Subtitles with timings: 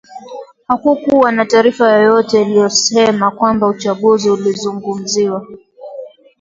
[0.67, 5.47] Hakukuwa na taarifa yoyote iliyosema kwamba uchaguzi ulizungumziwa